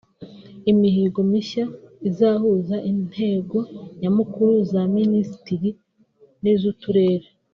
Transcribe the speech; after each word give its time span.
Imihigo 0.71 1.19
mishya 1.31 1.63
izahuza 2.09 2.75
intego 2.91 3.57
nyamukuru 3.99 4.53
za 4.71 4.81
Minisiteri 4.95 5.69
n’ 6.43 6.45
iz’uturere 6.53 7.27